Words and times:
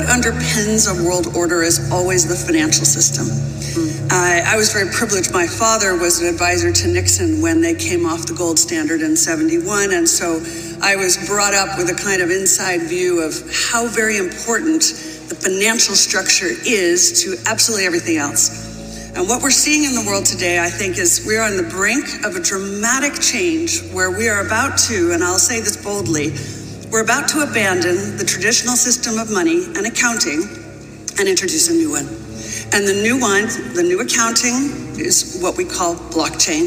what 0.00 0.08
underpins 0.08 0.88
a 0.88 1.04
world 1.04 1.36
order 1.36 1.62
is 1.62 1.92
always 1.92 2.26
the 2.26 2.34
financial 2.34 2.86
system. 2.86 3.26
Mm. 3.26 4.10
I 4.10 4.56
was 4.56 4.72
very 4.72 4.90
privileged. 4.90 5.32
My 5.32 5.46
father 5.46 5.96
was 5.96 6.22
an 6.22 6.28
advisor 6.28 6.72
to 6.72 6.88
Nixon 6.88 7.42
when 7.42 7.60
they 7.60 7.74
came 7.74 8.06
off 8.06 8.26
the 8.26 8.32
gold 8.32 8.58
standard 8.58 9.02
in 9.02 9.14
71. 9.14 9.92
And 9.92 10.08
so 10.08 10.40
I 10.80 10.96
was 10.96 11.18
brought 11.28 11.52
up 11.52 11.76
with 11.76 11.90
a 11.90 11.94
kind 11.94 12.22
of 12.22 12.30
inside 12.30 12.82
view 12.88 13.20
of 13.20 13.34
how 13.52 13.88
very 13.88 14.16
important 14.16 14.82
the 15.28 15.36
financial 15.36 15.94
structure 15.94 16.48
is 16.64 17.22
to 17.22 17.36
absolutely 17.46 17.84
everything 17.84 18.16
else. 18.16 18.70
And 19.14 19.28
what 19.28 19.42
we're 19.42 19.50
seeing 19.50 19.84
in 19.84 19.94
the 19.94 20.08
world 20.08 20.24
today, 20.24 20.60
I 20.60 20.70
think, 20.70 20.96
is 20.96 21.24
we're 21.26 21.42
on 21.42 21.56
the 21.56 21.68
brink 21.68 22.24
of 22.24 22.36
a 22.36 22.40
dramatic 22.40 23.20
change 23.20 23.82
where 23.92 24.10
we 24.10 24.28
are 24.28 24.46
about 24.46 24.78
to, 24.88 25.12
and 25.12 25.22
I'll 25.22 25.38
say 25.38 25.60
this 25.60 25.76
boldly, 25.76 26.30
we're 26.90 27.02
about 27.02 27.28
to 27.28 27.40
abandon 27.40 28.16
the 28.16 28.24
traditional 28.24 28.74
system 28.74 29.18
of 29.18 29.30
money 29.30 29.64
and 29.76 29.86
accounting 29.86 30.42
and 31.18 31.28
introduce 31.28 31.70
a 31.70 31.72
new 31.72 31.90
one. 31.90 32.06
And 32.74 32.86
the 32.86 32.98
new 33.02 33.18
one, 33.18 33.46
the 33.74 33.82
new 33.82 34.00
accounting, 34.00 34.98
is 34.98 35.38
what 35.40 35.56
we 35.56 35.64
call 35.64 35.94
blockchain. 35.94 36.66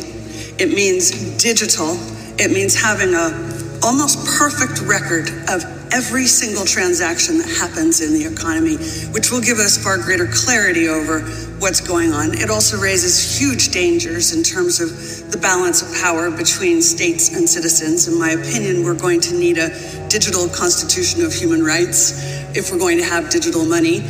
It 0.60 0.70
means 0.70 1.12
digital. 1.42 1.98
It 2.40 2.52
means 2.52 2.80
having 2.80 3.14
a 3.14 3.36
almost 3.84 4.24
perfect 4.40 4.80
record 4.88 5.28
of 5.52 5.64
every 5.92 6.26
single 6.26 6.64
transaction 6.64 7.38
that 7.40 7.50
happens 7.60 8.00
in 8.00 8.14
the 8.14 8.24
economy, 8.24 8.78
which 9.12 9.30
will 9.30 9.42
give 9.42 9.60
us 9.60 9.78
far 9.78 9.98
greater 9.98 10.28
clarity 10.32 10.88
over 10.88 11.20
what's 11.64 11.80
going 11.80 12.12
on. 12.12 12.34
It 12.34 12.50
also 12.50 12.78
raises 12.78 13.40
huge 13.40 13.72
dangers 13.72 14.36
in 14.36 14.44
terms 14.44 14.82
of 14.82 15.32
the 15.32 15.38
balance 15.38 15.82
of 15.82 15.96
power 16.04 16.30
between 16.30 16.82
states 16.82 17.34
and 17.34 17.48
citizens. 17.48 18.06
In 18.06 18.20
my 18.20 18.32
opinion, 18.32 18.84
we're 18.84 19.00
going 19.00 19.22
to 19.22 19.34
need 19.34 19.58
a 19.58 19.70
digital 20.10 20.50
constitution 20.50 21.24
of 21.24 21.32
human 21.34 21.64
rights 21.64 22.20
if 22.54 22.70
we're 22.70 22.80
going 22.80 22.98
to 22.98 23.06
have 23.06 23.30
digital 23.30 23.64
money. 23.64 24.04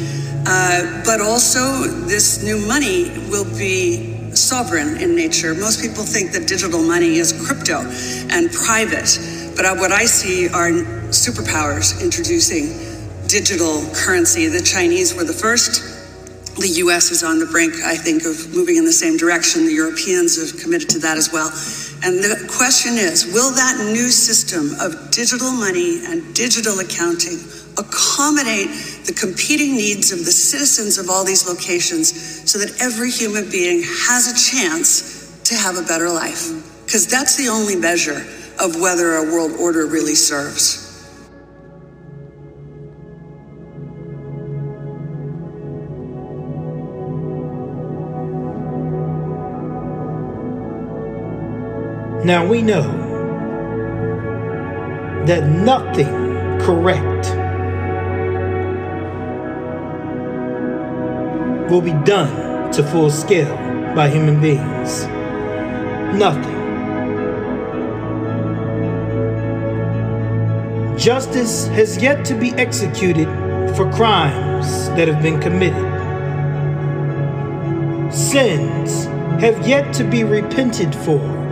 Uh, 0.47 1.03
but 1.05 1.21
also, 1.21 1.85
this 2.09 2.41
new 2.41 2.57
money 2.65 3.11
will 3.29 3.45
be 3.45 4.33
sovereign 4.33 4.97
in 4.97 5.15
nature. 5.15 5.53
Most 5.53 5.79
people 5.79 6.03
think 6.03 6.31
that 6.31 6.47
digital 6.47 6.81
money 6.81 7.17
is 7.17 7.33
crypto 7.45 7.85
and 8.33 8.51
private. 8.51 9.13
But 9.55 9.77
what 9.77 9.91
I 9.91 10.05
see 10.05 10.47
are 10.47 10.71
superpowers 11.13 12.01
introducing 12.01 12.73
digital 13.27 13.85
currency. 13.93 14.47
The 14.47 14.63
Chinese 14.63 15.13
were 15.13 15.23
the 15.23 15.33
first. 15.33 15.92
The 16.55 16.85
US 16.85 17.09
is 17.09 17.23
on 17.23 17.39
the 17.39 17.47
brink, 17.47 17.73
I 17.83 17.95
think, 17.95 18.25
of 18.25 18.53
moving 18.53 18.77
in 18.77 18.85
the 18.85 18.93
same 18.93 19.17
direction. 19.17 19.65
The 19.65 19.73
Europeans 19.73 20.37
have 20.37 20.61
committed 20.61 20.89
to 20.91 20.99
that 20.99 21.17
as 21.17 21.33
well. 21.33 21.49
And 22.05 22.21
the 22.21 22.45
question 22.57 22.93
is 22.93 23.25
will 23.33 23.51
that 23.51 23.79
new 23.91 24.09
system 24.09 24.75
of 24.79 25.09
digital 25.09 25.51
money 25.51 26.05
and 26.05 26.21
digital 26.35 26.77
accounting 26.79 27.39
accommodate 27.77 28.69
the 29.09 29.17
competing 29.17 29.73
needs 29.73 30.11
of 30.11 30.19
the 30.19 30.31
citizens 30.31 30.99
of 30.99 31.09
all 31.09 31.25
these 31.25 31.47
locations 31.47 32.13
so 32.49 32.59
that 32.59 32.69
every 32.79 33.09
human 33.09 33.49
being 33.49 33.81
has 33.81 34.29
a 34.29 34.35
chance 34.37 35.41
to 35.45 35.55
have 35.55 35.77
a 35.77 35.81
better 35.81 36.09
life? 36.09 36.53
Because 36.85 37.07
that's 37.07 37.35
the 37.35 37.49
only 37.49 37.75
measure 37.75 38.21
of 38.59 38.79
whether 38.79 39.15
a 39.15 39.23
world 39.23 39.53
order 39.59 39.87
really 39.87 40.13
serves. 40.15 40.82
Now 52.25 52.45
we 52.45 52.61
know 52.61 52.83
that 55.25 55.45
nothing 55.49 56.07
correct 56.61 57.27
will 61.69 61.81
be 61.81 61.91
done 62.05 62.71
to 62.71 62.81
full 62.81 63.09
scale 63.09 63.53
by 63.93 64.07
human 64.07 64.39
beings. 64.39 65.03
Nothing. 66.17 66.53
Justice 70.97 71.67
has 71.67 72.01
yet 72.01 72.23
to 72.23 72.35
be 72.35 72.51
executed 72.51 73.27
for 73.75 73.91
crimes 73.91 74.87
that 74.91 75.09
have 75.09 75.21
been 75.21 75.41
committed. 75.41 75.91
Sins 78.13 79.07
have 79.41 79.67
yet 79.67 79.93
to 79.95 80.05
be 80.05 80.23
repented 80.23 80.95
for. 80.95 81.42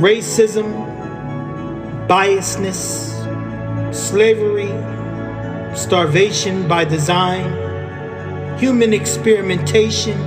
Racism, 0.00 0.72
biasness, 2.08 3.12
slavery, 3.94 4.68
starvation 5.76 6.68
by 6.68 6.84
design, 6.84 8.58
human 8.58 8.92
experimentation, 8.92 10.18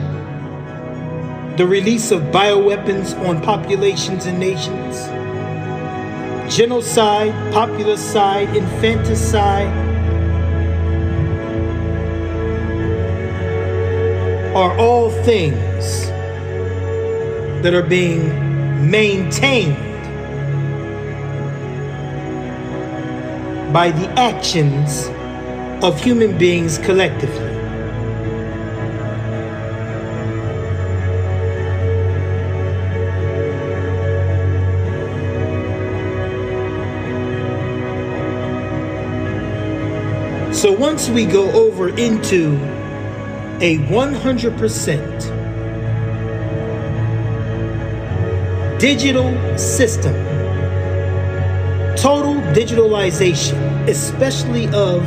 the 1.58 1.66
release 1.66 2.12
of 2.12 2.22
bioweapons 2.24 3.18
on 3.28 3.42
populations 3.42 4.26
and 4.26 4.40
nations 4.40 5.08
genocide, 6.50 7.34
popularicide, 7.54 8.56
infanticide 8.56 9.68
are 14.56 14.78
all 14.80 15.12
things 15.24 16.08
that 17.62 17.74
are 17.74 17.84
being 17.84 18.47
maintained 18.80 19.76
by 23.74 23.92
the 23.92 24.08
actions 24.20 25.08
of 25.84 26.02
human 26.02 26.38
beings 26.38 26.78
collectively. 26.80 27.58
So 40.54 40.72
once 40.72 41.08
we 41.08 41.26
go 41.26 41.52
over 41.52 41.90
into 41.90 42.56
a 43.62 43.78
100% 43.78 45.37
digital 48.80 49.58
system, 49.58 50.14
total 51.96 52.36
digitalization, 52.54 53.88
especially 53.88 54.68
of 54.68 55.04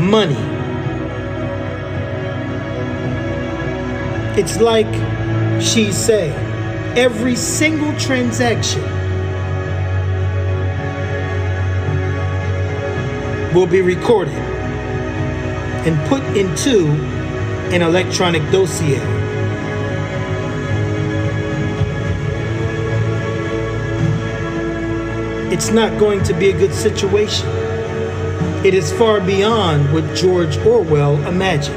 money, 0.00 0.34
it's 4.38 4.60
like 4.60 4.92
she's 5.62 5.96
saying, 5.96 6.34
every 6.98 7.36
single 7.36 7.96
transaction 7.98 8.82
will 13.54 13.66
be 13.66 13.82
recorded 13.82 14.34
and 15.84 16.08
put 16.08 16.22
into 16.36 16.88
an 17.72 17.82
electronic 17.82 18.42
dossier. 18.50 19.21
It's 25.52 25.70
not 25.70 26.00
going 26.00 26.22
to 26.24 26.32
be 26.32 26.48
a 26.48 26.56
good 26.56 26.72
situation. 26.72 27.46
It 28.64 28.72
is 28.72 28.90
far 28.90 29.20
beyond 29.20 29.92
what 29.92 30.16
George 30.16 30.56
Orwell 30.56 31.22
imagined. 31.26 31.76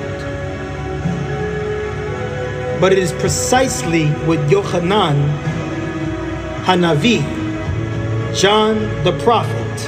But 2.80 2.94
it 2.94 3.00
is 3.00 3.12
precisely 3.12 4.08
what 4.28 4.40
Yochanan 4.48 5.18
Hanavi, 6.64 7.20
John 8.34 8.80
the 9.04 9.12
prophet, 9.26 9.80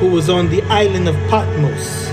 who 0.00 0.08
was 0.08 0.28
on 0.28 0.50
the 0.50 0.62
island 0.62 1.08
of 1.08 1.14
Patmos, 1.30 2.08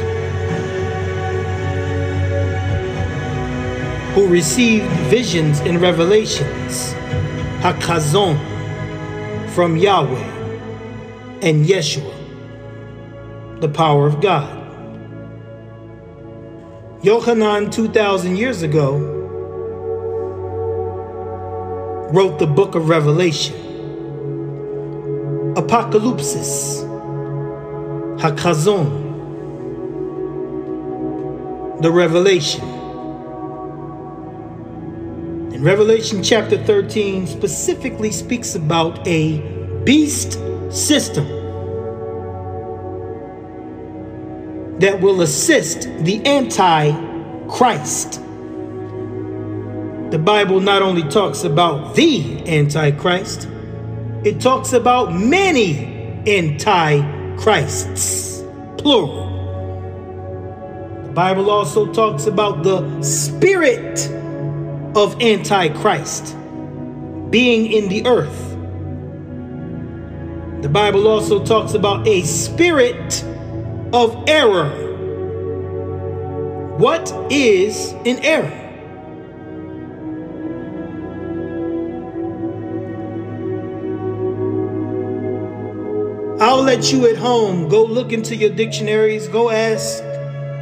who 4.14 4.28
received 4.28 4.86
visions 5.10 5.60
and 5.62 5.82
revelations, 5.82 6.94
Hakazon, 7.64 8.57
from 9.58 9.76
Yahweh 9.76 10.22
and 11.42 11.66
Yeshua, 11.66 12.14
the 13.60 13.68
power 13.68 14.06
of 14.06 14.22
God. 14.22 14.56
Yohanan, 17.04 17.72
2,000 17.72 18.36
years 18.36 18.62
ago, 18.62 19.00
wrote 22.14 22.38
the 22.38 22.46
book 22.46 22.76
of 22.76 22.88
Revelation, 22.88 23.56
Apocalypse 25.58 26.36
Hakazon, 28.22 28.92
the 31.82 31.92
revelation. 31.92 32.77
Revelation 35.60 36.22
chapter 36.22 36.64
13 36.64 37.26
specifically 37.26 38.12
speaks 38.12 38.54
about 38.54 39.08
a 39.08 39.40
beast 39.84 40.34
system 40.70 41.26
that 44.80 45.02
will 45.02 45.22
assist 45.22 45.90
the 46.02 46.24
Antichrist. 46.28 48.22
The 50.12 50.20
Bible 50.20 50.60
not 50.60 50.84
only 50.84 51.02
talks 51.10 51.44
about 51.44 51.96
the 51.96 52.48
Antichrist, 52.48 53.48
it 54.24 54.40
talks 54.40 54.74
about 54.74 55.16
many 55.16 56.22
Antichrists, 56.28 56.84
plural. 58.78 59.26
The 61.08 61.14
Bible 61.14 61.50
also 61.50 61.92
talks 61.92 62.28
about 62.28 62.62
the 62.62 63.02
spirit 63.02 64.17
of 64.98 65.22
Antichrist 65.22 66.36
being 67.30 67.72
in 67.72 67.88
the 67.88 68.06
earth. 68.08 68.56
The 70.64 70.70
Bible 70.70 71.08
also 71.08 71.46
talks 71.46 71.76
about 71.76 72.08
a 72.08 72.24
spirit 72.24 73.24
of 73.94 74.28
error. 74.28 74.70
What 76.78 77.14
is 77.32 77.92
an 78.06 78.18
error? 78.24 78.64
I'll 86.42 86.64
let 86.64 86.92
you 86.92 87.08
at 87.08 87.18
home 87.18 87.70
go 87.70 87.84
look 87.84 88.12
into 88.12 88.36
your 88.36 88.50
dictionaries, 88.50 89.28
go 89.28 89.52
ask 89.52 90.04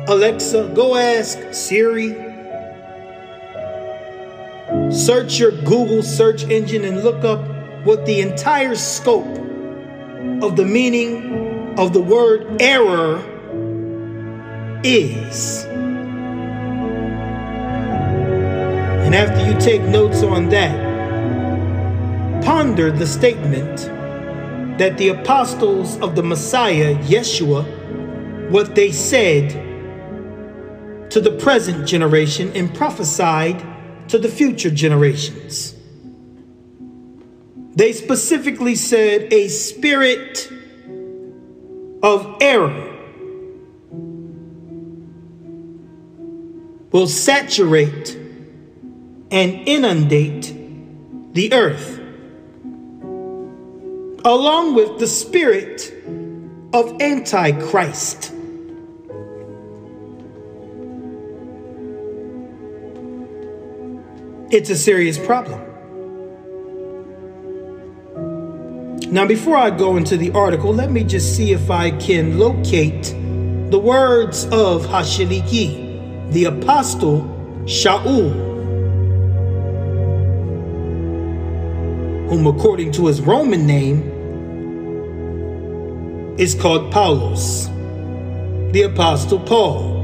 Alexa, 0.10 0.74
go 0.76 0.96
ask 0.96 1.40
Siri. 1.54 2.25
Search 4.92 5.40
your 5.40 5.52
Google 5.52 6.04
search 6.04 6.44
engine 6.46 6.86
and 6.86 7.04
look 7.04 7.24
up 7.24 7.44
what 7.86 8.06
the 8.06 8.22
entire 8.22 8.76
scope 8.76 9.26
of 10.42 10.56
the 10.56 10.66
meaning 10.66 11.78
of 11.78 11.94
the 11.94 12.02
word 12.02 12.62
error 12.62 13.18
is. 14.84 15.66
And 19.06 19.14
after 19.14 19.46
you 19.46 19.60
take 19.60 19.82
notes 19.82 20.24
on 20.24 20.50
that, 20.50 20.84
ponder 22.44 22.92
the 22.92 23.08
statement 23.08 23.88
that 24.78 24.98
the 24.98 25.10
apostles 25.10 25.98
of 26.00 26.16
the 26.16 26.24
Messiah, 26.24 26.96
Yeshua, 27.04 27.66
what 28.50 28.76
they 28.76 28.92
said 28.92 29.52
to 31.10 31.22
the 31.22 31.32
present 31.40 31.88
generation 31.88 32.52
and 32.56 32.74
prophesied 32.74 33.62
to 34.10 34.18
the 34.18 34.30
future 34.30 34.70
generations. 34.70 35.76
They 37.76 37.94
specifically 37.94 38.76
said 38.76 39.34
a 39.34 39.48
spirit 39.50 40.52
of 42.02 42.38
error 42.40 42.94
will 46.92 47.08
saturate 47.08 48.16
and 49.32 49.68
inundate 49.68 50.54
the 51.34 51.52
earth 51.52 52.00
along 54.26 54.74
with 54.76 54.98
the 55.00 55.08
spirit 55.08 55.94
of 56.74 57.02
Antichrist. 57.02 58.34
It's 64.56 64.70
a 64.70 64.78
serious 64.78 65.18
problem. 65.18 65.60
Now, 69.12 69.28
before 69.28 69.58
I 69.58 69.70
go 69.70 69.98
into 69.98 70.16
the 70.16 70.32
article, 70.32 70.74
let 70.74 70.92
me 70.92 71.04
just 71.04 71.36
see 71.36 71.52
if 71.52 71.70
I 71.70 71.92
can 71.92 72.40
locate 72.40 73.04
the 73.70 73.78
words 73.78 74.46
of 74.46 74.86
Hashaliki, 74.86 76.32
the 76.32 76.46
apostle 76.46 77.24
Shaul 77.66 78.32
whom 82.30 82.48
according 82.48 82.94
to 82.94 83.08
his 83.08 83.20
Roman 83.20 83.68
name 83.68 84.04
is 86.40 86.56
called 86.56 86.94
Paulus, 86.94 87.66
the 88.72 88.84
Apostle 88.84 89.40
Paul. 89.40 89.95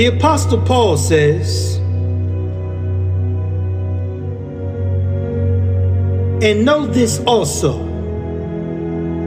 The 0.00 0.06
Apostle 0.06 0.62
Paul 0.62 0.96
says, 0.96 1.76
And 6.42 6.64
know 6.64 6.86
this 6.86 7.20
also, 7.26 7.76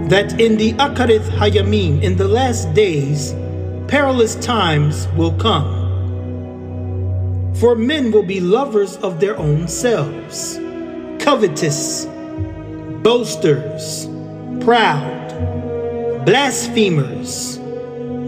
that 0.10 0.42
in 0.42 0.58
the 0.58 0.74
Akarith 0.74 1.30
Hayamim, 1.30 2.02
in 2.02 2.18
the 2.18 2.28
last 2.28 2.74
days, 2.74 3.36
perilous 3.88 4.34
times 4.34 5.08
will 5.10 5.34
come. 5.34 5.70
For 7.60 7.76
men 7.76 8.12
will 8.12 8.24
be 8.24 8.40
lovers 8.40 8.98
of 8.98 9.19
their 9.19 9.38
own 9.38 9.68
selves, 9.68 10.58
covetous, 11.19 12.08
boasters, 13.04 14.08
proud, 14.66 16.26
blasphemers, 16.26 17.60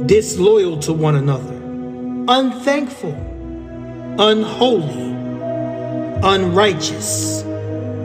disloyal 0.05 0.77
to 0.81 0.93
one 0.93 1.15
another, 1.15 1.54
unthankful, 2.27 3.13
unholy, 4.19 5.13
unrighteous, 6.23 7.43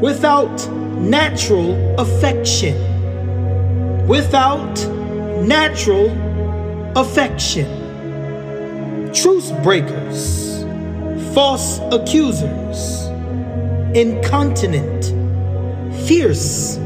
without 0.01 0.69
natural 0.99 2.01
affection, 2.01 2.77
without 4.07 4.75
natural 5.43 6.11
affection, 6.97 7.67
truce 9.13 9.51
breakers 9.63 10.51
false 11.35 11.79
accusers, 11.93 13.07
incontinent, 13.95 15.05
fierce, 16.07 16.77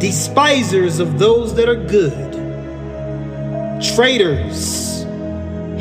despisers 0.00 0.98
of 0.98 1.18
those 1.20 1.54
that 1.54 1.68
are 1.68 1.76
good, 1.76 2.32
traitors, 3.94 5.01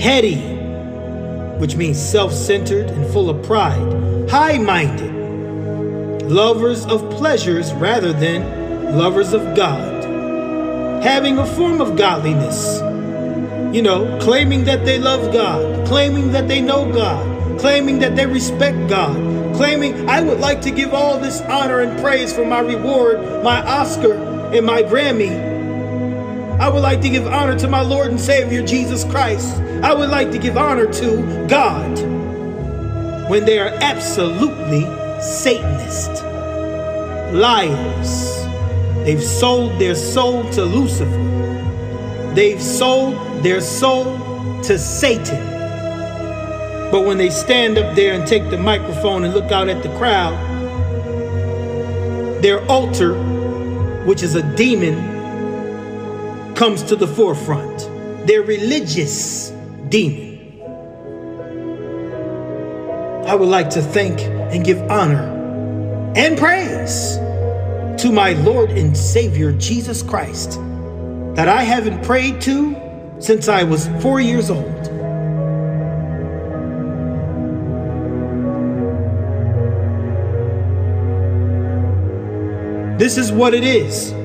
heady, 0.01 0.41
which 1.59 1.75
means 1.75 1.97
self 1.97 2.33
centered 2.33 2.89
and 2.89 3.13
full 3.13 3.29
of 3.29 3.45
pride, 3.45 4.29
high 4.29 4.57
minded, 4.57 5.13
lovers 6.29 6.85
of 6.85 7.09
pleasures 7.11 7.71
rather 7.73 8.11
than 8.11 8.97
lovers 8.97 9.33
of 9.33 9.55
God, 9.55 10.03
having 11.03 11.37
a 11.37 11.45
form 11.45 11.79
of 11.79 11.95
godliness 11.95 12.81
you 13.73 13.81
know, 13.81 14.19
claiming 14.19 14.65
that 14.65 14.83
they 14.83 14.99
love 14.99 15.31
God, 15.31 15.87
claiming 15.87 16.33
that 16.33 16.49
they 16.49 16.59
know 16.59 16.91
God, 16.91 17.57
claiming 17.57 17.99
that 17.99 18.17
they 18.17 18.25
respect 18.25 18.89
God, 18.89 19.15
claiming 19.55 20.09
I 20.09 20.21
would 20.21 20.39
like 20.39 20.61
to 20.63 20.71
give 20.71 20.93
all 20.93 21.17
this 21.17 21.39
honor 21.41 21.79
and 21.79 21.97
praise 22.01 22.33
for 22.33 22.45
my 22.45 22.59
reward, 22.59 23.21
my 23.43 23.65
Oscar 23.65 24.13
and 24.53 24.65
my 24.65 24.83
Grammy. 24.83 25.50
I 26.61 26.69
would 26.69 26.83
like 26.83 27.01
to 27.01 27.09
give 27.09 27.25
honor 27.25 27.57
to 27.57 27.67
my 27.67 27.81
Lord 27.81 28.11
and 28.11 28.19
Savior 28.19 28.63
Jesus 28.63 29.03
Christ. 29.03 29.59
I 29.81 29.95
would 29.95 30.11
like 30.11 30.29
to 30.29 30.37
give 30.37 30.57
honor 30.57 30.85
to 30.93 31.47
God 31.47 31.99
when 33.27 33.45
they 33.45 33.57
are 33.57 33.69
absolutely 33.81 34.83
Satanist, 35.19 36.23
liars. 37.33 38.45
They've 39.03 39.23
sold 39.23 39.81
their 39.81 39.95
soul 39.95 40.47
to 40.51 40.63
Lucifer. 40.63 42.31
They've 42.35 42.61
sold 42.61 43.41
their 43.41 43.59
soul 43.59 44.61
to 44.61 44.77
Satan. 44.77 45.43
But 46.91 47.07
when 47.07 47.17
they 47.17 47.31
stand 47.31 47.79
up 47.79 47.95
there 47.95 48.13
and 48.13 48.27
take 48.27 48.51
the 48.51 48.59
microphone 48.59 49.23
and 49.23 49.33
look 49.33 49.51
out 49.51 49.67
at 49.67 49.81
the 49.81 49.89
crowd, 49.97 50.37
their 52.43 52.63
altar, 52.67 53.15
which 54.05 54.21
is 54.21 54.35
a 54.35 54.43
demon, 54.55 55.10
comes 56.61 56.83
to 56.83 56.95
the 56.95 57.07
forefront. 57.07 57.89
Their 58.27 58.43
religious 58.43 59.49
demon. 59.89 60.61
I 63.25 63.33
would 63.33 63.49
like 63.49 63.71
to 63.71 63.81
thank 63.81 64.21
and 64.21 64.63
give 64.63 64.79
honor 64.83 66.13
and 66.15 66.37
praise 66.37 67.15
to 68.03 68.11
my 68.11 68.33
Lord 68.33 68.69
and 68.69 68.95
Savior 68.95 69.53
Jesus 69.53 70.03
Christ 70.03 70.59
that 71.33 71.47
I 71.47 71.63
haven't 71.63 72.03
prayed 72.03 72.39
to 72.41 72.75
since 73.17 73.47
I 73.47 73.63
was 73.63 73.87
four 73.99 74.21
years 74.21 74.51
old. 74.51 74.83
This 82.99 83.17
is 83.17 83.31
what 83.31 83.55
it 83.55 83.63
is 83.63 84.20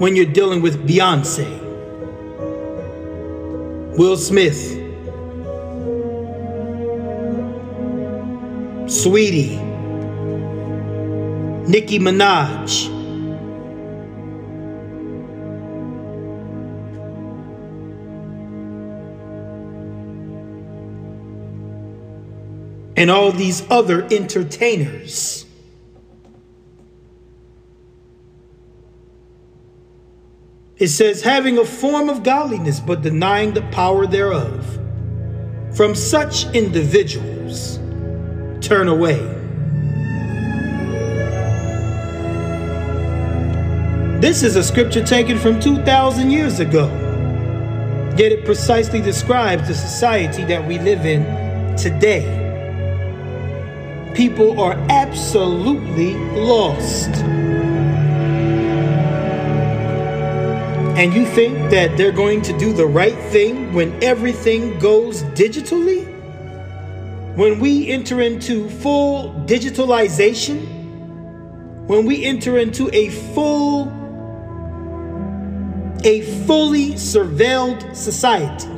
when 0.00 0.16
you're 0.16 0.24
dealing 0.24 0.62
with 0.62 0.88
Beyonce, 0.88 1.46
Will 3.98 4.16
Smith, 4.16 4.56
Saweetie, 8.88 9.58
Nicki 11.68 11.98
Minaj. 11.98 12.88
And 22.96 23.10
all 23.10 23.32
these 23.32 23.66
other 23.70 24.04
entertainers. 24.10 25.44
It 30.80 30.88
says, 30.88 31.20
having 31.20 31.58
a 31.58 31.64
form 31.64 32.08
of 32.08 32.22
godliness 32.22 32.80
but 32.80 33.02
denying 33.02 33.52
the 33.52 33.60
power 33.70 34.06
thereof. 34.06 34.78
From 35.76 35.94
such 35.94 36.46
individuals, 36.54 37.76
turn 38.62 38.88
away. 38.88 39.18
This 44.22 44.42
is 44.42 44.56
a 44.56 44.62
scripture 44.62 45.04
taken 45.04 45.38
from 45.38 45.60
2,000 45.60 46.30
years 46.30 46.60
ago, 46.60 46.86
yet 48.16 48.32
it 48.32 48.46
precisely 48.46 49.02
describes 49.02 49.68
the 49.68 49.74
society 49.74 50.44
that 50.44 50.66
we 50.66 50.78
live 50.78 51.04
in 51.04 51.76
today. 51.76 52.24
People 54.14 54.58
are 54.58 54.72
absolutely 54.88 56.14
lost. 56.40 57.10
And 61.00 61.14
you 61.14 61.24
think 61.24 61.70
that 61.70 61.96
they're 61.96 62.12
going 62.12 62.42
to 62.42 62.52
do 62.58 62.74
the 62.74 62.84
right 62.84 63.18
thing 63.32 63.72
when 63.72 64.04
everything 64.04 64.78
goes 64.78 65.22
digitally? 65.32 66.04
When 67.36 67.58
we 67.58 67.88
enter 67.88 68.20
into 68.20 68.68
full 68.68 69.32
digitalization? 69.46 70.60
When 71.86 72.04
we 72.04 72.26
enter 72.26 72.58
into 72.58 72.94
a 72.94 73.08
full, 73.32 73.84
a 76.04 76.20
fully 76.46 76.90
surveilled 76.90 77.96
society? 77.96 78.68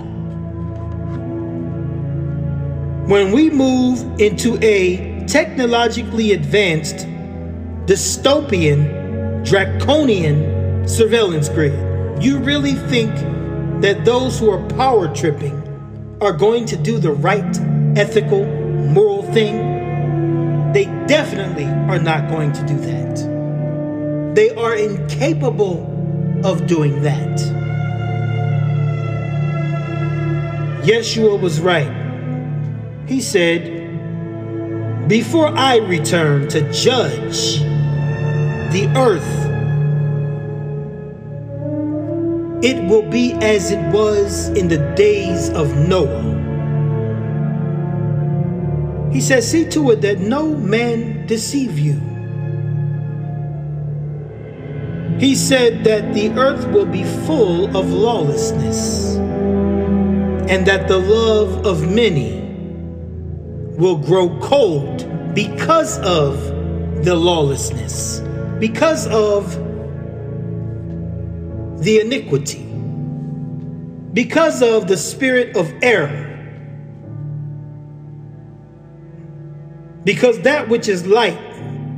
When 3.10 3.32
we 3.32 3.50
move 3.50 4.20
into 4.20 4.60
a 4.62 5.24
technologically 5.26 6.34
advanced, 6.34 6.98
dystopian, 7.86 9.44
draconian 9.44 10.86
surveillance 10.86 11.48
grid? 11.48 11.91
You 12.22 12.38
really 12.38 12.74
think 12.74 13.12
that 13.82 14.04
those 14.04 14.38
who 14.38 14.48
are 14.48 14.64
power 14.76 15.12
tripping 15.12 15.58
are 16.20 16.32
going 16.32 16.66
to 16.66 16.76
do 16.76 16.98
the 16.98 17.10
right, 17.10 17.58
ethical, 17.98 18.46
moral 18.46 19.24
thing? 19.32 20.72
They 20.72 20.84
definitely 21.08 21.64
are 21.64 21.98
not 21.98 22.30
going 22.30 22.52
to 22.52 22.64
do 22.64 22.76
that. 22.76 24.36
They 24.36 24.54
are 24.54 24.76
incapable 24.76 25.82
of 26.44 26.68
doing 26.68 27.02
that. 27.02 27.40
Yeshua 30.84 31.40
was 31.40 31.60
right. 31.60 31.90
He 33.08 33.20
said, 33.20 35.08
Before 35.08 35.48
I 35.48 35.78
return 35.78 36.46
to 36.50 36.70
judge 36.70 37.58
the 38.70 38.92
earth 38.96 39.41
it 42.62 42.82
will 42.88 43.08
be 43.10 43.32
as 43.34 43.72
it 43.72 43.92
was 43.92 44.48
in 44.50 44.68
the 44.68 44.78
days 44.94 45.50
of 45.50 45.76
Noah. 45.76 46.38
He 49.12 49.20
says, 49.20 49.50
See 49.50 49.68
to 49.70 49.90
it 49.90 50.00
that 50.02 50.20
no 50.20 50.56
man 50.56 51.26
deceive 51.26 51.78
you. 51.78 52.00
He 55.18 55.34
said 55.34 55.84
that 55.84 56.14
the 56.14 56.30
earth 56.30 56.66
will 56.68 56.86
be 56.86 57.04
full 57.26 57.76
of 57.76 57.90
lawlessness, 57.90 59.16
and 59.16 60.66
that 60.66 60.88
the 60.88 60.98
love 60.98 61.66
of 61.66 61.88
many 61.92 62.40
will 63.76 63.98
grow 63.98 64.38
cold 64.40 65.34
because 65.34 65.98
of 65.98 66.36
the 67.04 67.14
lawlessness, 67.14 68.20
because 68.58 69.06
of 69.08 69.56
the 71.82 71.98
iniquity, 71.98 72.62
because 74.12 74.62
of 74.62 74.86
the 74.86 74.96
spirit 74.96 75.56
of 75.56 75.72
error. 75.82 76.28
Because 80.04 80.40
that 80.42 80.68
which 80.68 80.88
is 80.88 81.06
light 81.06 81.38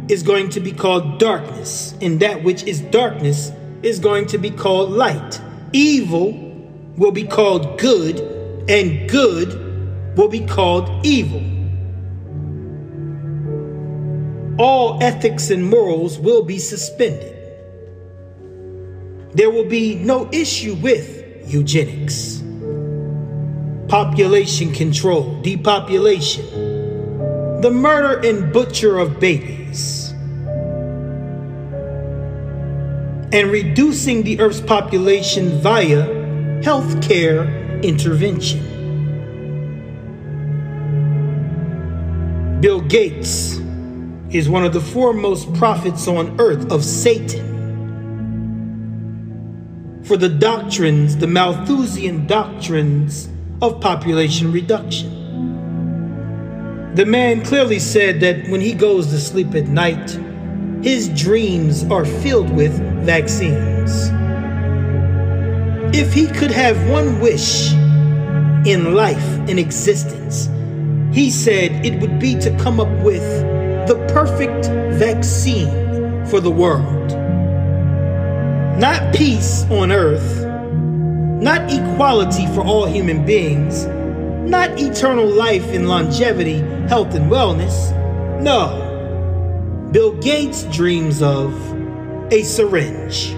is 0.08 0.22
going 0.22 0.48
to 0.50 0.60
be 0.60 0.72
called 0.72 1.18
darkness, 1.18 1.94
and 2.00 2.20
that 2.20 2.42
which 2.42 2.62
is 2.64 2.80
darkness 2.80 3.52
is 3.82 3.98
going 3.98 4.26
to 4.28 4.38
be 4.38 4.50
called 4.50 4.90
light. 4.90 5.40
Evil 5.72 6.32
will 6.96 7.12
be 7.12 7.24
called 7.24 7.78
good, 7.78 8.20
and 8.70 9.08
good 9.08 10.16
will 10.16 10.28
be 10.28 10.46
called 10.46 11.04
evil. 11.04 11.42
All 14.58 15.02
ethics 15.02 15.50
and 15.50 15.68
morals 15.68 16.18
will 16.18 16.42
be 16.42 16.58
suspended 16.58 17.43
there 19.34 19.50
will 19.50 19.64
be 19.64 19.96
no 19.96 20.28
issue 20.30 20.74
with 20.76 21.52
eugenics, 21.52 22.42
population 23.88 24.72
control, 24.72 25.40
depopulation, 25.42 27.60
the 27.60 27.70
murder 27.70 28.26
and 28.26 28.52
butcher 28.52 28.98
of 28.98 29.18
babies, 29.18 30.12
and 33.32 33.50
reducing 33.50 34.22
the 34.22 34.38
Earth's 34.38 34.60
population 34.60 35.60
via 35.60 36.06
healthcare 36.62 37.82
intervention. 37.82 38.70
Bill 42.60 42.80
Gates 42.82 43.58
is 44.30 44.48
one 44.48 44.64
of 44.64 44.72
the 44.72 44.80
foremost 44.80 45.52
prophets 45.54 46.06
on 46.06 46.40
earth 46.40 46.70
of 46.70 46.84
Satan 46.84 47.53
for 50.04 50.16
the 50.18 50.28
doctrines, 50.28 51.16
the 51.16 51.26
Malthusian 51.26 52.26
doctrines 52.26 53.28
of 53.62 53.80
population 53.80 54.52
reduction. 54.52 55.10
The 56.94 57.06
man 57.06 57.42
clearly 57.44 57.78
said 57.78 58.20
that 58.20 58.46
when 58.48 58.60
he 58.60 58.74
goes 58.74 59.06
to 59.08 59.18
sleep 59.18 59.54
at 59.54 59.66
night, 59.66 60.18
his 60.82 61.08
dreams 61.08 61.84
are 61.84 62.04
filled 62.04 62.50
with 62.54 62.72
vaccines. 63.04 64.10
If 65.96 66.12
he 66.12 66.26
could 66.26 66.50
have 66.50 66.76
one 66.90 67.20
wish 67.20 67.72
in 67.72 68.94
life, 68.94 69.48
in 69.48 69.58
existence, 69.58 70.50
he 71.14 71.30
said 71.30 71.84
it 71.84 71.98
would 72.00 72.18
be 72.18 72.38
to 72.40 72.54
come 72.58 72.78
up 72.78 72.90
with 73.02 73.22
the 73.88 73.94
perfect 74.12 74.66
vaccine 74.98 76.26
for 76.26 76.40
the 76.40 76.50
world. 76.50 77.23
Not 78.78 79.14
peace 79.14 79.64
on 79.70 79.92
earth, 79.92 80.44
not 81.40 81.72
equality 81.72 82.46
for 82.48 82.62
all 82.62 82.86
human 82.86 83.24
beings, 83.24 83.86
not 84.50 84.80
eternal 84.80 85.26
life 85.26 85.68
and 85.68 85.88
longevity, 85.88 86.58
health 86.88 87.14
and 87.14 87.30
wellness. 87.30 87.92
No. 88.42 89.88
Bill 89.92 90.12
Gates 90.20 90.64
dreams 90.64 91.22
of 91.22 91.54
a 92.32 92.42
syringe, 92.42 93.32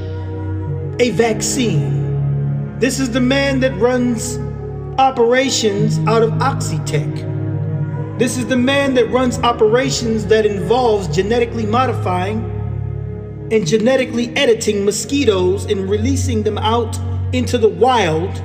a 1.00 1.10
vaccine. 1.10 2.78
This 2.78 2.98
is 2.98 3.10
the 3.10 3.20
man 3.20 3.60
that 3.60 3.76
runs 3.76 4.38
operations 4.98 5.98
out 6.08 6.22
of 6.22 6.30
Oxitec. 6.40 8.18
This 8.18 8.38
is 8.38 8.46
the 8.46 8.56
man 8.56 8.94
that 8.94 9.10
runs 9.10 9.38
operations 9.40 10.24
that 10.28 10.46
involves 10.46 11.14
genetically 11.14 11.66
modifying 11.66 12.55
and 13.50 13.66
genetically 13.66 14.34
editing 14.36 14.84
mosquitoes 14.84 15.66
and 15.66 15.88
releasing 15.88 16.42
them 16.42 16.58
out 16.58 16.98
into 17.32 17.58
the 17.58 17.68
wild, 17.68 18.42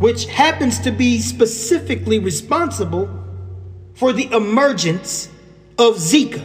which 0.00 0.26
happens 0.26 0.78
to 0.80 0.90
be 0.90 1.20
specifically 1.20 2.18
responsible 2.18 3.08
for 3.94 4.12
the 4.12 4.30
emergence 4.32 5.28
of 5.78 5.96
Zika. 5.96 6.44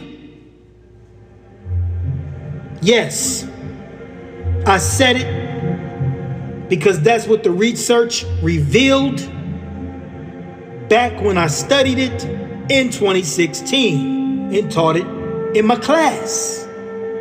Yes, 2.82 3.48
I 4.66 4.78
said 4.78 5.16
it 5.16 6.68
because 6.68 7.00
that's 7.00 7.26
what 7.26 7.42
the 7.42 7.50
research 7.50 8.24
revealed 8.42 9.18
back 10.88 11.20
when 11.20 11.38
I 11.38 11.46
studied 11.48 11.98
it 11.98 12.24
in 12.70 12.90
2016 12.90 14.54
and 14.54 14.70
taught 14.70 14.96
it 14.96 15.06
in 15.56 15.66
my 15.66 15.76
class 15.76 16.65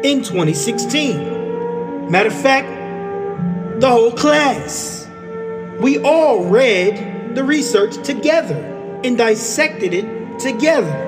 in 0.06 0.22
2016. 0.22 2.12
Matter 2.12 2.30
of 2.30 2.42
fact, 2.42 2.70
the 3.82 3.90
whole 3.90 4.12
class. 4.12 5.08
We 5.80 5.98
all 6.04 6.46
read 6.46 7.34
the 7.34 7.44
research 7.44 7.98
together 8.06 8.56
and 9.04 9.18
dissected 9.18 9.96
it 9.96 10.40
together. 10.40 11.02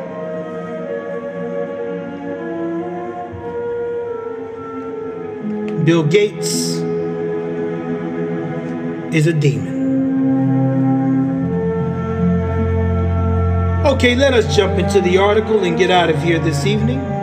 Bill 5.86 6.04
Gates 6.04 6.78
is 9.14 9.28
a 9.28 9.34
demon. 9.34 9.78
Okay, 13.86 14.16
let 14.16 14.34
us 14.34 14.56
jump 14.56 14.80
into 14.80 15.02
the 15.02 15.20
article 15.20 15.64
and 15.64 15.78
get 15.78 15.92
out 15.92 16.10
of 16.10 16.22
here 16.24 16.40
this 16.40 16.66
evening. 16.66 17.17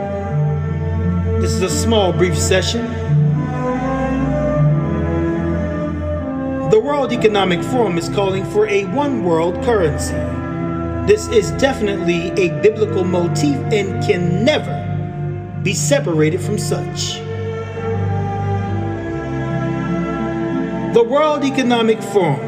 This 1.44 1.56
is 1.56 1.60
a 1.60 1.68
small, 1.68 2.10
brief 2.10 2.38
session. 2.38 2.90
The 6.70 6.80
World 6.82 7.12
Economic 7.12 7.62
Forum 7.62 7.98
is 7.98 8.08
calling 8.08 8.46
for 8.46 8.66
a 8.66 8.86
one 8.86 9.24
world 9.24 9.62
currency. 9.62 10.14
This 11.06 11.28
is 11.28 11.50
definitely 11.60 12.30
a 12.42 12.48
biblical 12.62 13.04
motif 13.04 13.56
and 13.70 14.02
can 14.02 14.42
never 14.42 14.72
be 15.62 15.74
separated 15.74 16.40
from 16.40 16.58
such. 16.58 17.16
The 20.94 21.04
World 21.06 21.44
Economic 21.44 22.02
Forum, 22.02 22.40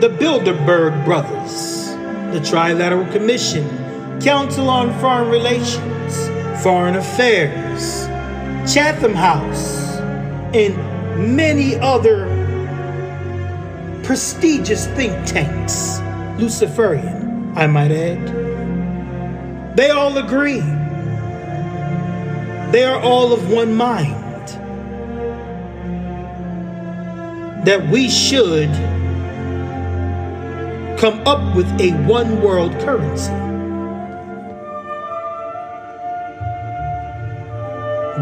the 0.00 0.08
Bilderberg 0.08 1.04
Brothers, 1.04 1.90
the 2.34 2.40
Trilateral 2.40 3.12
Commission, 3.12 3.68
Council 4.20 4.68
on 4.68 4.98
Foreign 4.98 5.28
Relations, 5.28 6.29
Foreign 6.62 6.96
Affairs, 6.96 8.06
Chatham 8.70 9.14
House, 9.14 9.96
and 10.52 10.76
many 11.34 11.76
other 11.76 12.26
prestigious 14.02 14.86
think 14.88 15.12
tanks, 15.26 16.00
Luciferian, 16.38 17.54
I 17.56 17.66
might 17.66 17.90
add. 17.90 19.74
They 19.74 19.88
all 19.88 20.18
agree. 20.18 20.60
They 22.72 22.84
are 22.84 23.00
all 23.00 23.32
of 23.32 23.50
one 23.50 23.74
mind 23.74 24.48
that 27.64 27.88
we 27.90 28.10
should 28.10 28.70
come 30.98 31.26
up 31.26 31.56
with 31.56 31.68
a 31.80 31.92
one 32.06 32.42
world 32.42 32.72
currency. 32.80 33.49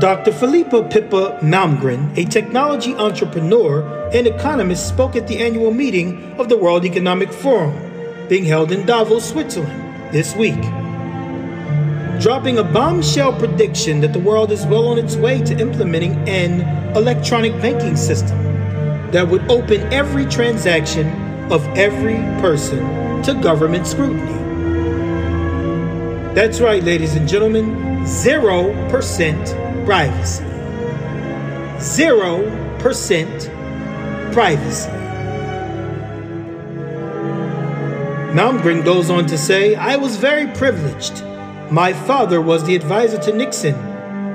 Dr. 0.01 0.31
Philippa 0.33 0.85
Pippa 0.85 1.41
Malmgren, 1.43 2.17
a 2.17 2.25
technology 2.25 2.95
entrepreneur 2.95 3.83
and 4.15 4.29
economist, 4.29 4.87
spoke 4.87 5.17
at 5.17 5.27
the 5.27 5.39
annual 5.39 5.73
meeting 5.73 6.39
of 6.39 6.49
the 6.49 6.57
World 6.57 6.85
Economic 6.85 7.33
Forum 7.33 7.75
being 8.29 8.45
held 8.45 8.71
in 8.71 8.87
Davos, 8.87 9.29
Switzerland 9.29 10.13
this 10.13 10.37
week. 10.37 10.61
Dropping 12.21 12.59
a 12.59 12.63
bombshell 12.63 13.33
prediction 13.41 14.01
that 14.01 14.13
the 14.13 14.21
world 14.21 14.53
is 14.53 14.65
well 14.67 14.87
on 14.87 14.99
its 14.99 15.17
way 15.17 15.43
to 15.43 15.59
implementing 15.59 16.15
an 16.29 16.61
electronic 16.97 17.53
banking 17.61 17.97
system 17.97 18.41
that 19.11 19.27
would 19.27 19.51
open 19.51 19.81
every 19.93 20.27
transaction 20.27 21.09
of 21.51 21.67
every 21.77 22.19
person 22.41 23.23
to 23.25 23.35
government 23.43 23.85
scrutiny. 23.85 24.33
That's 26.35 26.61
right, 26.61 26.85
ladies 26.85 27.17
and 27.17 27.29
gentlemen, 27.29 28.05
0% 28.05 29.68
privacy. 29.89 30.45
0% 31.79 34.33
privacy. 34.35 34.91
Malmgren 38.37 38.85
goes 38.85 39.09
on 39.09 39.25
to 39.25 39.39
say, 39.39 39.77
I 39.77 39.97
was 39.97 40.19
very 40.19 40.47
privileged. 40.49 41.25
My 41.71 41.95
father 41.95 42.43
was 42.43 42.65
the 42.65 42.77
advisor 42.77 43.17
to 43.17 43.33
Nixon 43.33 43.77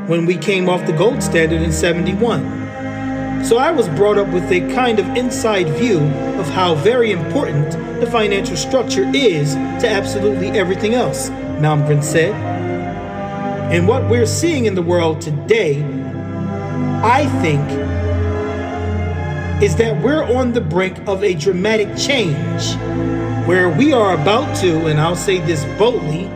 when 0.07 0.25
we 0.25 0.37
came 0.37 0.67
off 0.67 0.87
the 0.87 0.93
gold 0.93 1.21
standard 1.21 1.61
in 1.61 1.71
71. 1.71 3.45
So 3.45 3.59
I 3.59 3.69
was 3.69 3.87
brought 3.89 4.17
up 4.17 4.29
with 4.29 4.51
a 4.51 4.61
kind 4.73 4.97
of 4.97 5.05
inside 5.15 5.69
view 5.77 5.99
of 6.39 6.49
how 6.49 6.73
very 6.73 7.11
important 7.11 7.73
the 7.99 8.09
financial 8.09 8.57
structure 8.57 9.05
is 9.13 9.53
to 9.53 9.87
absolutely 9.87 10.49
everything 10.49 10.95
else, 10.95 11.29
Malmgren 11.59 12.03
said. 12.03 12.52
And 13.73 13.87
what 13.87 14.07
we're 14.07 14.27
seeing 14.27 14.65
in 14.65 14.75
the 14.75 14.83
world 14.83 15.19
today, 15.19 15.81
I 17.01 17.25
think, 17.41 17.59
is 19.63 19.75
that 19.77 19.99
we're 20.03 20.23
on 20.23 20.53
the 20.53 20.61
brink 20.61 20.99
of 21.07 21.23
a 21.23 21.33
dramatic 21.33 21.97
change 21.97 22.75
where 23.47 23.69
we 23.69 23.91
are 23.91 24.13
about 24.13 24.55
to, 24.57 24.85
and 24.85 25.01
I'll 25.01 25.15
say 25.15 25.39
this 25.39 25.65
boldly, 25.79 26.27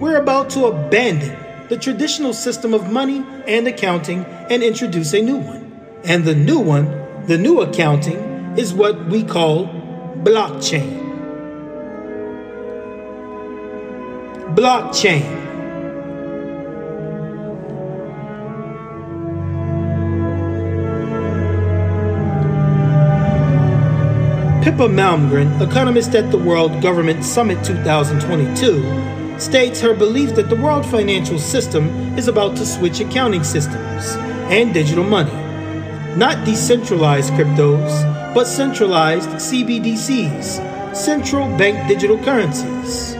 we're 0.00 0.16
about 0.16 0.48
to 0.50 0.64
abandon 0.64 1.36
the 1.68 1.76
traditional 1.76 2.32
system 2.32 2.72
of 2.72 2.90
money 2.90 3.22
and 3.46 3.68
accounting 3.68 4.24
and 4.48 4.62
introduce 4.62 5.12
a 5.12 5.20
new 5.20 5.36
one. 5.36 6.00
And 6.04 6.24
the 6.24 6.34
new 6.34 6.58
one, 6.58 6.86
the 7.26 7.36
new 7.36 7.60
accounting, 7.60 8.56
is 8.56 8.72
what 8.72 9.04
we 9.08 9.24
call 9.24 9.66
blockchain. 10.22 11.04
Blockchain. 14.54 15.47
Pippa 24.68 24.86
Malmgren, 24.86 25.58
economist 25.62 26.14
at 26.14 26.30
the 26.30 26.36
World 26.36 26.82
Government 26.82 27.24
Summit 27.24 27.64
2022, 27.64 29.40
states 29.40 29.80
her 29.80 29.94
belief 29.94 30.34
that 30.34 30.50
the 30.50 30.56
world 30.56 30.84
financial 30.84 31.38
system 31.38 31.88
is 32.18 32.28
about 32.28 32.54
to 32.58 32.66
switch 32.66 33.00
accounting 33.00 33.42
systems 33.42 34.14
and 34.52 34.74
digital 34.74 35.04
money. 35.04 35.32
Not 36.18 36.44
decentralized 36.44 37.32
cryptos, 37.32 38.34
but 38.34 38.44
centralized 38.46 39.30
CBDCs, 39.30 40.94
central 40.94 41.48
bank 41.56 41.88
digital 41.88 42.18
currencies. 42.18 43.14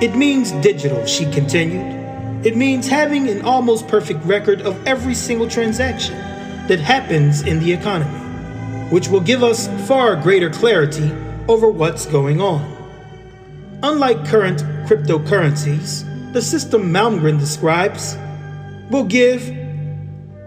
It 0.00 0.14
means 0.14 0.52
digital, 0.62 1.04
she 1.04 1.28
continued. 1.32 2.46
It 2.46 2.56
means 2.56 2.86
having 2.86 3.28
an 3.28 3.42
almost 3.42 3.88
perfect 3.88 4.24
record 4.24 4.62
of 4.62 4.86
every 4.86 5.16
single 5.16 5.48
transaction 5.48 6.14
that 6.68 6.78
happens 6.78 7.42
in 7.42 7.58
the 7.58 7.72
economy 7.72 8.19
which 8.90 9.08
will 9.08 9.20
give 9.20 9.42
us 9.42 9.68
far 9.88 10.16
greater 10.16 10.50
clarity 10.50 11.10
over 11.48 11.70
what's 11.70 12.06
going 12.06 12.40
on. 12.40 12.76
Unlike 13.82 14.26
current 14.26 14.60
cryptocurrencies, 14.86 16.32
the 16.32 16.42
system 16.42 16.92
Malmgren 16.92 17.38
describes 17.38 18.16
will 18.90 19.04
give 19.04 19.46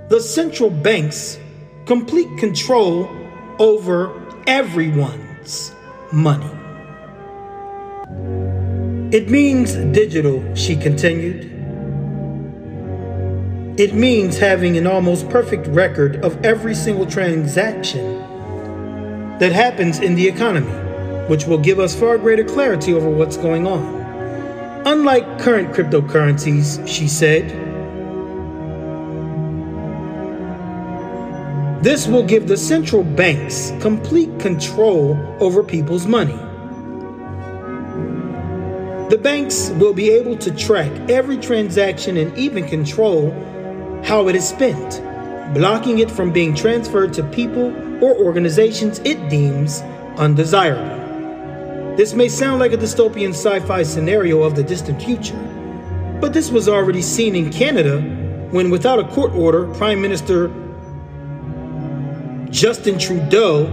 the 0.10 0.20
central 0.20 0.70
banks 0.70 1.40
complete 1.86 2.38
control 2.38 3.10
over 3.60 4.14
everyone's 4.46 5.74
money. 6.12 6.50
It 9.16 9.30
means 9.30 9.76
digital, 9.76 10.44
she 10.56 10.76
continued. 10.76 11.52
It 13.80 13.94
means 13.94 14.38
having 14.38 14.78
an 14.78 14.86
almost 14.86 15.30
perfect 15.30 15.68
record 15.68 16.18
of 16.24 16.44
every 16.46 16.76
single 16.76 17.06
transaction 17.06 18.22
that 19.44 19.52
happens 19.52 20.00
in 20.00 20.16
the 20.16 20.26
economy, 20.26 20.72
which 21.28 21.44
will 21.44 21.58
give 21.58 21.78
us 21.78 21.94
far 21.94 22.18
greater 22.18 22.46
clarity 22.46 22.94
over 22.94 23.10
what's 23.10 23.36
going 23.36 23.68
on. 23.68 23.84
Unlike 24.86 25.38
current 25.38 25.74
cryptocurrencies, 25.76 26.88
she 26.88 27.10
said, 27.10 27.50
this 31.84 32.08
will 32.08 32.24
give 32.24 32.48
the 32.48 32.56
central 32.56 33.04
banks 33.04 33.74
complete 33.82 34.40
control 34.40 35.18
over 35.42 35.62
people's 35.62 36.08
money. 36.08 36.38
The 39.10 39.20
banks 39.22 39.72
will 39.72 39.94
be 39.94 40.10
able 40.10 40.38
to 40.38 40.56
track 40.56 40.90
every 41.10 41.36
transaction 41.36 42.16
and 42.16 42.34
even 42.38 42.66
control 42.66 43.32
how 44.06 44.30
it 44.30 44.38
is 44.38 44.48
spent, 44.48 45.04
blocking 45.54 46.00
it 46.00 46.10
from 46.10 46.32
being 46.32 46.56
transferred 46.56 47.12
to 47.16 47.24
people 47.24 47.83
or 48.04 48.16
organizations 48.18 49.00
it 49.06 49.30
deems 49.30 49.82
undesirable. 50.18 51.96
This 51.96 52.14
may 52.14 52.28
sound 52.28 52.60
like 52.60 52.74
a 52.74 52.78
dystopian 52.78 53.30
sci 53.30 53.62
fi 53.62 53.84
scenario 53.84 54.44
of 54.44 54.56
the 54.56 54.64
distant 54.64 55.02
future, 55.02 55.38
but 56.20 56.34
this 56.34 56.52
was 56.52 56.68
already 56.68 57.02
seen 57.02 57.34
in 57.34 57.50
Canada 57.50 58.02
when, 58.52 58.70
without 58.70 59.00
a 59.00 59.08
court 59.08 59.32
order, 59.32 59.74
Prime 59.76 60.02
Minister 60.02 60.50
Justin 62.50 63.00
Trudeau 63.00 63.66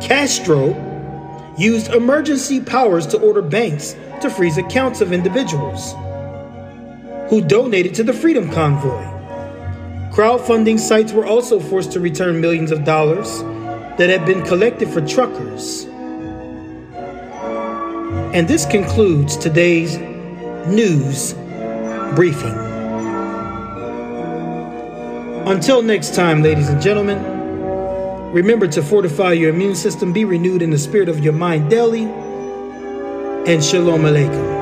Castro 0.00 0.74
used 1.58 1.88
emergency 1.88 2.60
powers 2.60 3.06
to 3.08 3.18
order 3.18 3.42
banks 3.42 3.96
to 4.20 4.30
freeze 4.30 4.56
accounts 4.56 5.00
of 5.00 5.12
individuals 5.12 5.94
who 7.28 7.40
donated 7.40 7.94
to 7.94 8.02
the 8.02 8.12
Freedom 8.12 8.50
Convoy. 8.50 9.09
Crowdfunding 10.12 10.78
sites 10.78 11.12
were 11.12 11.24
also 11.24 11.60
forced 11.60 11.92
to 11.92 12.00
return 12.00 12.40
millions 12.40 12.72
of 12.72 12.84
dollars 12.84 13.42
that 13.96 14.10
had 14.10 14.26
been 14.26 14.42
collected 14.44 14.88
for 14.88 15.00
truckers. 15.06 15.84
And 18.34 18.48
this 18.48 18.66
concludes 18.66 19.36
today's 19.36 19.96
news 20.66 21.34
briefing. 22.16 22.54
Until 25.46 25.80
next 25.80 26.14
time, 26.14 26.42
ladies 26.42 26.68
and 26.68 26.82
gentlemen, 26.82 27.22
remember 28.32 28.66
to 28.68 28.82
fortify 28.82 29.32
your 29.32 29.50
immune 29.50 29.76
system, 29.76 30.12
be 30.12 30.24
renewed 30.24 30.60
in 30.60 30.70
the 30.70 30.78
spirit 30.78 31.08
of 31.08 31.20
your 31.20 31.32
mind 31.32 31.70
daily, 31.70 32.02
and 33.46 33.64
Shalom 33.64 34.02
Aleichem. 34.02 34.59